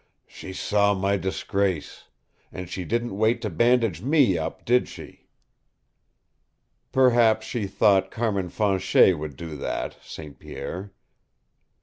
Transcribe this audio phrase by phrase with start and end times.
[0.25, 2.05] "She saw my disgrace.
[2.51, 5.27] And she didn't wait to bandage ME up, did she?"
[6.91, 10.39] "Perhaps she thought Carmin Fanchet would do that, St.
[10.39, 10.91] Pierre."